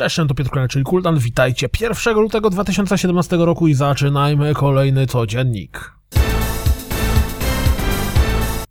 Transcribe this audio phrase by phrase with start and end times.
[0.00, 1.18] Cześć, to Piotr Klena, czyli Kultan.
[1.18, 5.92] Witajcie 1 lutego 2017 roku i zaczynajmy kolejny codziennik.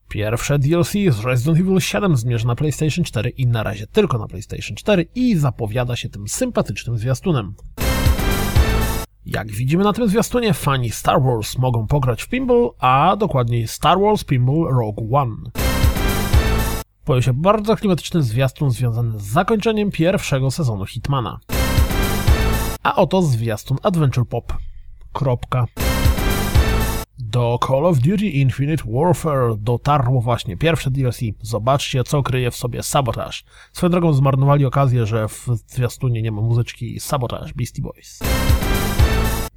[0.08, 4.28] Pierwsze DLC z Resident Evil 7 zmierza na PlayStation 4 i na razie tylko na
[4.28, 7.56] PlayStation 4 i zapowiada się tym sympatycznym zwiastunem.
[9.26, 14.00] Jak widzimy na tym zwiastunie, fani Star Wars mogą pograć w pinball, a dokładniej Star
[14.00, 15.69] Wars Pinball Rogue One.
[17.10, 21.40] Pojawił się bardzo klimatyczny zwiastun związany z zakończeniem pierwszego sezonu Hitmana.
[22.84, 24.54] A oto zwiastun Adventure Pop.
[25.14, 25.66] Kropka.
[27.20, 31.20] Do Call of Duty Infinite Warfare dotarło właśnie pierwsze DLC.
[31.42, 33.38] Zobaczcie, co kryje w sobie Sabotage.
[33.74, 38.20] Swoją drogą zmarnowali okazję, że w zwiastunie nie ma muzyczki Sabotage Beastie Boys.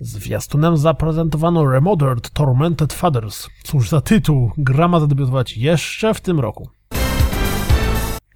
[0.00, 3.48] Zwiastunem zaprezentowano Remothered Tormented Fathers.
[3.62, 6.68] Cóż za tytuł, gra ma zadebiutować jeszcze w tym roku.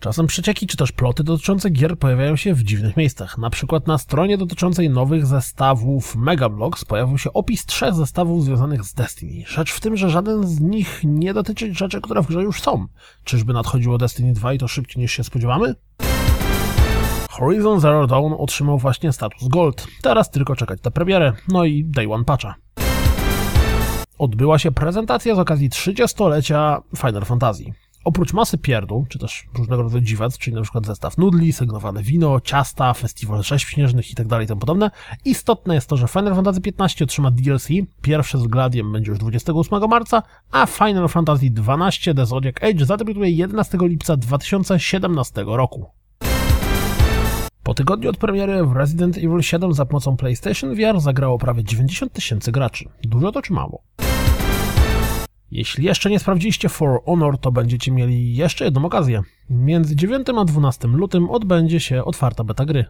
[0.01, 3.39] Czasem przecieki czy też ploty dotyczące gier pojawiają się w dziwnych miejscach.
[3.39, 8.95] Na przykład na stronie dotyczącej nowych zestawów Megablogs pojawił się opis trzech zestawów związanych z
[8.95, 9.45] Destiny.
[9.47, 12.87] Rzecz w tym, że żaden z nich nie dotyczy rzeczy, które w grze już są.
[13.25, 15.75] Czyżby nadchodziło Destiny 2 i to szybciej niż się spodziewamy?
[17.31, 19.87] Horizon Zero Dawn otrzymał właśnie status Gold.
[20.03, 22.55] Teraz tylko czekać na premierę, no i Day One Patcha.
[24.19, 27.65] Odbyła się prezentacja z okazji 30-lecia Final Fantasy.
[28.07, 32.41] Oprócz masy pierdół, czy też różnego rodzaju dziwac, czyli na przykład zestaw nudli, sygnowane wino,
[32.41, 34.41] ciasta, festiwal rzeźb śnieżnych itd.
[34.41, 34.91] itp.
[35.25, 37.69] Istotne jest to, że Final Fantasy XV otrzyma DLC,
[38.03, 43.31] pierwsze z Gladiem będzie już 28 marca, a Final Fantasy XII The Zodiac Age zadebiutuje
[43.31, 45.87] 11 lipca 2017 roku.
[47.63, 52.13] Po tygodniu od premiery w Resident Evil 7 za pomocą PlayStation VR zagrało prawie 90
[52.13, 52.85] tysięcy graczy.
[53.03, 53.83] Dużo to czy mało?
[55.51, 59.23] Jeśli jeszcze nie sprawdziliście For Honor, to będziecie mieli jeszcze jedną okazję.
[59.51, 62.85] Między 9 a 12 lutym odbędzie się otwarta beta gry.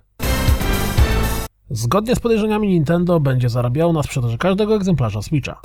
[1.71, 5.61] Zgodnie z podejrzeniami Nintendo będzie zarabiało na sprzedaży każdego egzemplarza Switcha.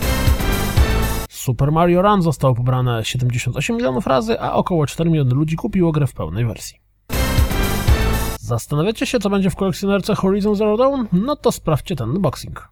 [1.29, 6.08] Super Mario Run zostało pobrane 78 milionów razy, a około 4 miliony ludzi kupiło grę
[6.08, 6.78] w pełnej wersji.
[8.40, 11.06] Zastanawiacie się, co będzie w kolekcjonerce Horizon Zero Dawn?
[11.12, 12.69] No to sprawdźcie ten unboxing.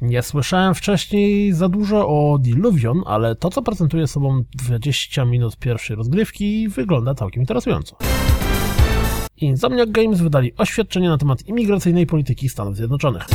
[0.00, 5.96] Nie słyszałem wcześniej za dużo o Diluvion, ale to, co prezentuje sobą 20 minut pierwszej
[5.96, 7.96] rozgrywki, wygląda całkiem interesująco.
[9.36, 13.26] Insomniac Games wydali oświadczenie na temat imigracyjnej polityki Stanów Zjednoczonych.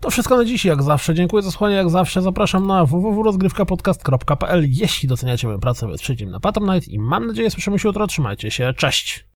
[0.00, 1.14] To wszystko na dziś, jak zawsze.
[1.14, 6.90] Dziękuję za słuchanie, jak zawsze zapraszam na www.rozgrywkapodcast.pl Jeśli doceniacie moją pracę, wesprzyjcie na Patronite
[6.90, 8.06] i mam nadzieję słyszymy się jutro.
[8.06, 9.26] Trzymajcie się, cześć!